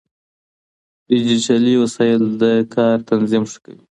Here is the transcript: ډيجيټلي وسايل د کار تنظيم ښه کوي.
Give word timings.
ډيجيټلي 1.09 1.73
وسايل 1.83 2.21
د 2.41 2.43
کار 2.75 2.95
تنظيم 3.09 3.43
ښه 3.51 3.59
کوي. 3.65 3.83